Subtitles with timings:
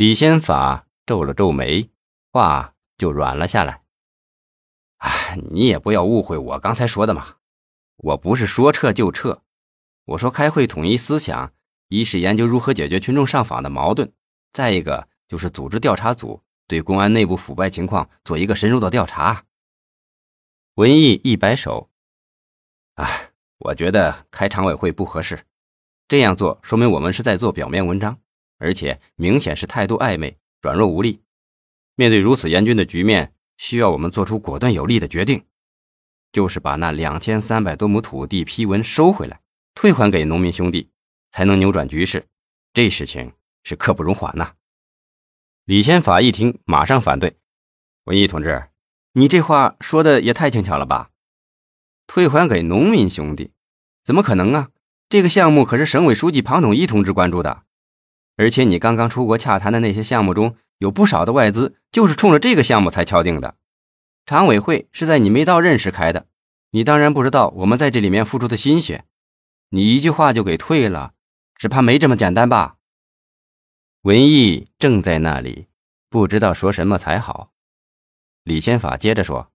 [0.00, 1.90] 李先法皱了皱眉，
[2.32, 3.82] 话就软了下来。
[4.96, 7.34] 哎，你也不要误会我刚才说的嘛，
[7.98, 9.42] 我不是说撤就撤，
[10.06, 11.52] 我说开会统一思想，
[11.88, 14.10] 一是研究如何解决群众上访的矛盾，
[14.54, 19.44] 再一个就是组织调查组对公安内部腐败情况做一个深入的调查。
[20.76, 21.90] 文艺一摆手，
[22.94, 25.44] 哎，我觉得开常委会不合适，
[26.08, 28.18] 这样做说明我们是在做表面文章。
[28.60, 31.22] 而且明显是态度暧昧、软弱无力。
[31.96, 35.42] 面对如此严峻的局面，需要我们做出果断有力的决定，
[36.30, 39.40] 就是把那两千三百多亩土地批文收回来，
[39.74, 40.90] 退还给农民兄弟，
[41.30, 42.26] 才能扭转局势。
[42.72, 43.32] 这事情
[43.64, 44.52] 是刻不容缓呐！
[45.64, 47.36] 李先法一听，马上反对
[48.04, 48.68] ：“文艺同志，
[49.14, 51.10] 你这话说的也太轻巧了吧？
[52.06, 53.52] 退还给农民兄弟，
[54.04, 54.70] 怎么可能啊？
[55.08, 57.64] 这个项目可是省委书记庞统一同志关注的。”
[58.40, 63.56] 而且你刚刚出国洽谈的那些项目中，有不少的外资就是冲着这个项目才敲定的。
[64.24, 66.26] 常委会是在你没到任时开的，
[66.70, 69.04] 你当然不知道我们在这里面付出的心血。
[69.68, 71.12] 你一句话就给退了，
[71.54, 72.76] 只怕没这么简单吧？
[74.04, 75.66] 文艺正在那里，
[76.08, 77.52] 不知道说什么才好。
[78.44, 79.52] 李先法接着说：“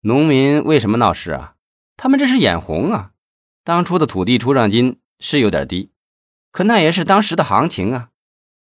[0.00, 1.56] 农民为什么闹事啊？
[1.98, 3.12] 他们这是眼红啊！
[3.62, 5.92] 当初的土地出让金是有点低。”
[6.58, 8.10] 可那也是当时的行情啊！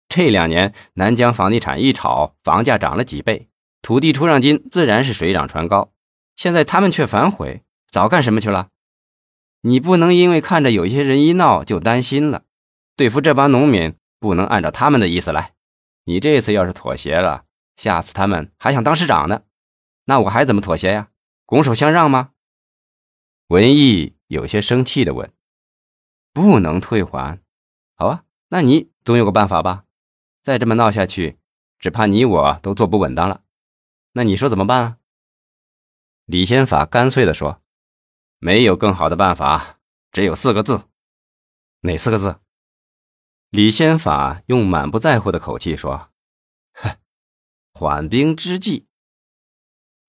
[0.09, 3.47] 这两年南疆房地产一炒，房价涨了几倍，
[3.81, 5.93] 土地出让金自然是水涨船高。
[6.35, 8.67] 现在他们却反悔，早干什么去了？
[9.61, 12.43] 你不能因为看着有些人一闹就担心了。
[12.97, 15.53] 对付这帮农民，不能按照他们的意思来。
[16.03, 17.45] 你这次要是妥协了，
[17.77, 19.43] 下次他们还想当市长呢，
[20.03, 21.07] 那我还怎么妥协呀？
[21.45, 22.31] 拱手相让吗？
[23.47, 25.31] 文艺有些生气的问
[26.33, 27.39] ：“不能退还？”
[27.99, 29.83] 好啊，那你总有个办法吧？
[30.41, 31.37] 再这么闹下去，
[31.79, 33.43] 只怕你我都坐不稳当了。
[34.13, 34.97] 那你说怎么办啊？
[36.23, 37.61] 李先法干脆的说
[38.39, 39.79] ：“没有更好的办法，
[40.13, 40.85] 只有四个字。”
[41.83, 42.39] 哪四个字？
[43.49, 46.09] 李先法用满不在乎的口气说
[46.71, 46.95] ：“哼，
[47.73, 48.87] 缓兵之计。”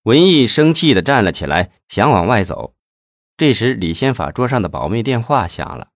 [0.03, 2.73] 文艺生气的站了起来，想往外走。
[3.35, 5.91] 这时，李先法桌上的保密电话响了。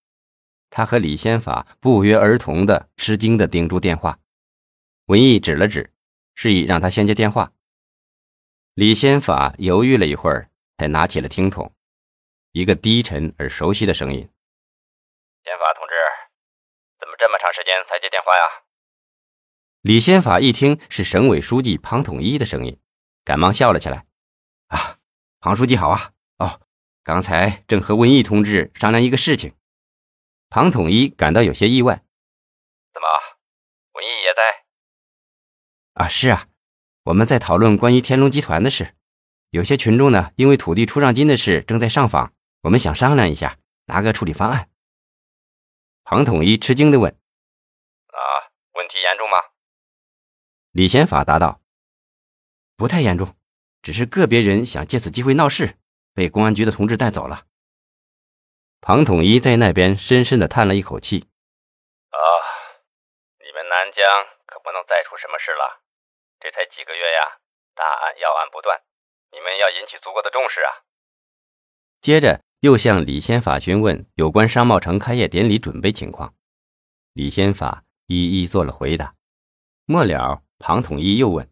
[0.70, 4.18] 他和李先法不约而同的吃惊的盯住电话，
[5.06, 5.92] 文艺指了指，
[6.34, 7.52] 示意让他先接电话。
[8.74, 11.72] 李先法犹豫了一会儿，才拿起了听筒，
[12.52, 14.20] 一个低沉而熟悉的声音
[15.44, 15.94] ：“先法同志，
[17.00, 18.62] 怎么这么长时间才接电话呀？”
[19.80, 22.78] 李先法一听是省委书记庞统一的声音，
[23.24, 24.04] 赶忙笑了起来
[24.68, 24.98] ：“啊，
[25.40, 26.12] 庞书记好啊！
[26.38, 26.60] 哦，
[27.02, 29.54] 刚才正和文艺同志商量一个事情。”
[30.56, 32.02] 庞统一感到有些意外，
[32.94, 33.06] 怎么，
[33.92, 34.64] 文艺也在？
[35.92, 36.48] 啊，是啊，
[37.02, 38.94] 我们在讨论关于天龙集团的事。
[39.50, 44.70] 有些群众呢，因为土地出让金的事正在上访，我们想商量一下，拿个处理方案。
[46.04, 47.12] 庞统一吃惊的问
[48.08, 48.16] ：“啊，
[48.76, 49.36] 问题严重吗？”
[50.72, 51.60] 李显法答道
[52.78, 53.36] ：“不太严重，
[53.82, 55.76] 只是个别人想借此机会闹事，
[56.14, 57.44] 被公安局的同志带走了。”
[58.80, 61.28] 庞统一在那边深深的叹了一口气
[62.10, 62.18] ：“啊，
[63.44, 64.04] 你们南疆
[64.46, 65.82] 可不能再出什么事了。
[66.38, 67.40] 这才几个月呀，
[67.74, 68.80] 大案要案不断，
[69.32, 70.70] 你们要引起足够的重视啊。”
[72.00, 76.34] 接着又向李先法询问有关商贸城开业典礼准备情况，
[77.12, 79.14] 李先法一一做了回答。
[79.86, 81.50] 末了，庞统一又问：“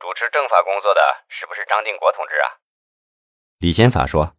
[0.00, 2.48] 主持政法工作的是不是张定国同志啊？”
[3.58, 4.34] 李先法说：“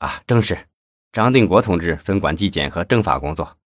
[0.00, 0.66] 啊，正是。”
[1.16, 3.56] 张定国同志分管纪检和政法工作，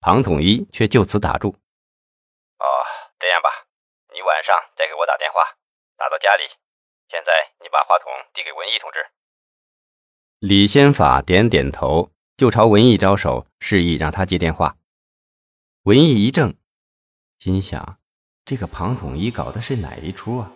[0.00, 1.48] 庞统一却就此打住。
[1.50, 2.64] 哦，
[3.20, 3.50] 这样吧，
[4.14, 5.42] 你晚上再给我打电话，
[5.98, 6.44] 打到家里。
[7.10, 9.04] 现在你把话筒递给文艺同志。
[10.38, 14.74] 李先法点点头，就朝文艺招手，示意让他接电话。
[15.82, 16.56] 文艺一怔，
[17.40, 17.98] 心想：
[18.46, 20.50] 这个庞统一搞的是哪一出啊？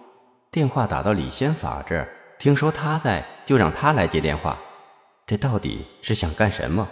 [0.50, 2.08] 电话打到李先法这儿，
[2.38, 4.58] 听说他在，就让他来接电话。
[5.26, 6.88] 这到底是想干什么？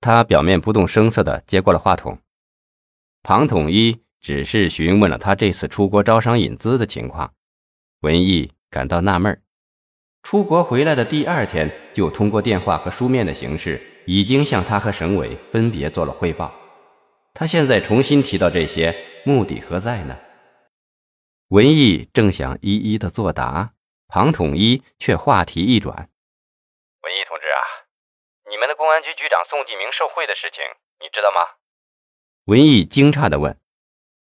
[0.00, 2.18] 他表面不动声色的接过了话筒。
[3.22, 7.32] 庞统一只是询问了他这次出国招商引资的情况。
[8.00, 9.42] 文艺感到纳闷
[10.22, 16.52] 出国回来的第二天，就通过电话和书面的形式，已经向他和省委分别做了汇报。
[17.34, 18.94] 他现在重新提到这些，
[19.24, 20.16] 目的何在呢？
[21.48, 23.72] 文艺正想一一的作答，
[24.08, 26.08] 庞统一却话题一转。
[28.50, 30.62] 你们的公安局局长宋继明受贿的事情，
[31.00, 31.38] 你知道吗？
[32.46, 33.60] 文艺惊诧地问：“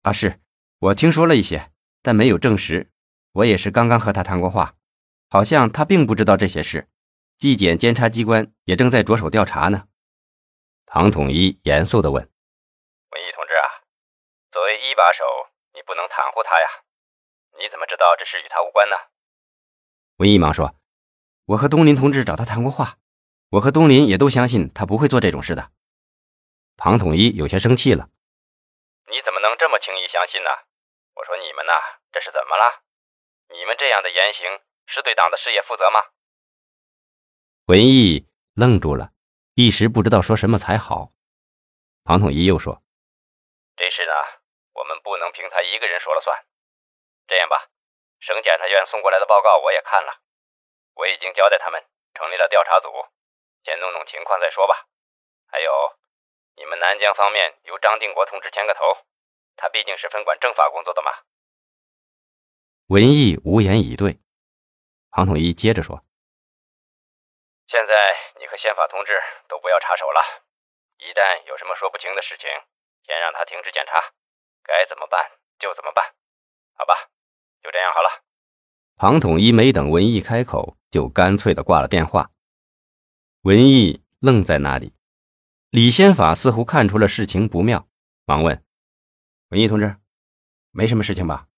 [0.03, 0.41] 啊，是
[0.81, 1.71] 我听说了一些，
[2.03, 2.91] 但没有证实。
[3.33, 4.75] 我也是刚刚和他谈过话，
[5.29, 6.89] 好像他并不知道这些事。
[7.37, 9.87] 纪检监察机关也正在着手调查呢。”
[10.89, 12.23] 庞统一严肃地问
[13.13, 13.85] ：“文艺同志啊，
[14.51, 15.25] 作为一把手，
[15.75, 16.67] 你不能袒护他呀？
[17.59, 18.97] 你怎么知道这事与他无关呢？”
[20.19, 20.75] 文艺忙说
[21.47, 22.99] ：“我和东林同志找他谈过话。”
[23.51, 25.71] 我和东林也都相信他不会做这种事的。
[26.77, 28.11] 庞统一有些生气了
[29.07, 30.51] ：“你怎么能这么轻易相信呢？
[31.15, 31.73] 我说你们呐，
[32.11, 32.83] 这是怎么了？
[33.55, 34.45] 你们这样的言行
[34.87, 36.03] 是对党的事业负责吗？”
[37.71, 39.13] 文艺愣住了，
[39.55, 41.13] 一时不知道说什么才好。
[42.03, 42.83] 庞统一又说
[43.79, 44.13] ：“这事呢，
[44.75, 46.35] 我们不能凭他一个人说了算。
[47.29, 47.71] 这样吧，
[48.19, 50.19] 省检察院送过来的报告我也看了，
[50.97, 51.85] 我已经交代他们
[52.15, 52.91] 成立了调查组。”
[53.63, 54.87] 先弄弄情况再说吧。
[55.51, 55.99] 还有，
[56.57, 58.83] 你们南疆方面由张定国同志牵个头，
[59.57, 61.11] 他毕竟是分管政法工作的嘛。
[62.89, 64.21] 文艺无言以对。
[65.11, 66.05] 庞统一接着说
[67.67, 70.45] ：“现在你和宪法同志都不要插手了，
[70.99, 72.49] 一旦有什么说不清的事情，
[73.03, 74.13] 先让他停止检查，
[74.63, 76.15] 该怎么办就怎么办，
[76.77, 77.09] 好吧？
[77.63, 78.23] 就这样好了。”
[78.99, 82.31] 庞统一没等文艺开口，就干脆的挂了电话。
[83.43, 84.95] 文艺愣在那里，
[85.71, 87.87] 李先法似乎看出了事情不妙，
[88.25, 88.65] 忙问
[89.51, 89.97] ：“文艺同志，
[90.71, 91.49] 没什么事情吧？”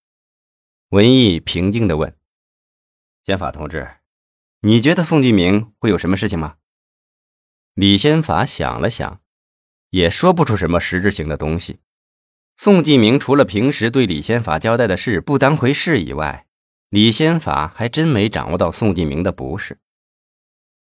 [0.91, 2.19] 文艺平静地问
[3.25, 3.89] ：“先法同志，
[4.63, 6.57] 你觉得宋继明会有什么事情吗？”
[7.75, 9.21] 李先法想了想，
[9.91, 11.79] 也说不出什么实质性的东西。
[12.57, 16.48] 宋继明除了平时对李先法交代的事不当回事以外，
[16.91, 19.79] 李先法还真没掌握到宋继明的不是。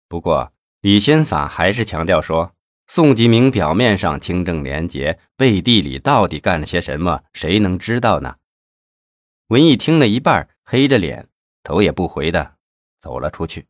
[0.08, 2.56] 不过，李先法还是强调说
[2.88, 8.38] ：“宋继明表面上清正廉洁，背地里到底干了些什么，谁能知道呢？”
[9.48, 11.28] 文艺听了一半，黑着脸，
[11.62, 12.56] 头也不回的
[13.00, 13.68] 走了出去。